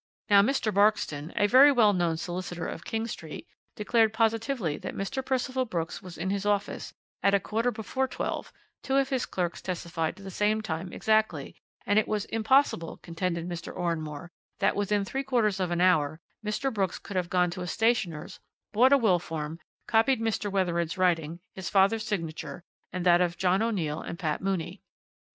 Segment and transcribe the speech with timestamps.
[0.31, 0.73] Now, Mr.
[0.73, 5.23] Barkston, a very well known solicitor of King Street, declared positively that Mr.
[5.23, 8.51] Percival Brooks was in his office at a quarter before twelve;
[8.81, 13.47] two of his clerks testified to the same time exactly, and it was impossible, contended
[13.47, 13.71] Mr.
[13.77, 16.73] Oranmore, that within three quarters of an hour Mr.
[16.73, 18.39] Brooks could have gone to a stationer's,
[18.73, 20.51] bought a will form, copied Mr.
[20.51, 24.81] Wethered's writing, his father's signature, and that of John O'Neill and Pat Mooney.